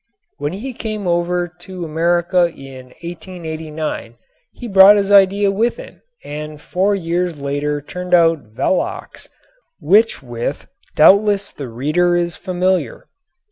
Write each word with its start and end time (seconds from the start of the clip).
When 0.39 0.53
he 0.53 0.73
came 0.73 1.05
over 1.05 1.47
to 1.47 1.85
America 1.85 2.47
in 2.49 2.87
1889 3.03 4.15
he 4.51 4.67
brought 4.67 4.95
his 4.95 5.11
idea 5.11 5.51
with 5.51 5.75
him 5.77 6.01
and 6.23 6.59
four 6.59 6.95
years 6.95 7.39
later 7.39 7.81
turned 7.81 8.15
out 8.15 8.51
"Velox," 8.55 9.27
with 9.79 10.23
which 10.23 10.65
doubtless 10.95 11.51
the 11.51 11.67
reader 11.67 12.15
is 12.15 12.35
familiar. 12.35 13.05